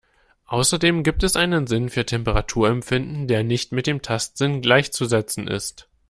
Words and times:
Außerdem 0.47 1.03
gibt 1.03 1.21
es 1.21 1.35
einen 1.35 1.67
Sinn 1.67 1.89
für 1.89 2.07
Temperaturempfinden, 2.07 3.27
der 3.27 3.43
nicht 3.43 3.71
mit 3.71 3.85
dem 3.85 4.01
Tastsinn 4.01 4.59
gleichzusetzen 4.61 5.47
ist. 5.47 5.87